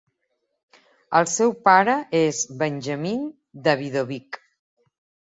El 1.19 1.27
seu 1.33 1.53
pare 1.67 1.95
és 2.19 2.39
Benjamin 2.63 3.21
Davidovich. 3.69 4.41